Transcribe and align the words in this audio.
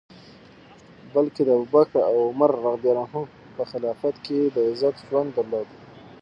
بلکه 1.15 1.39
د 1.45 1.49
ابوبکر 1.57 1.99
او 2.09 2.15
عمر 2.29 2.51
رض 2.65 2.79
په 3.55 3.63
خلافت 3.71 4.15
کي 4.25 4.33
یې 4.41 4.47
د 4.55 4.57
عزت 4.69 4.95
ژوند 5.07 5.29
درلود. 5.35 5.69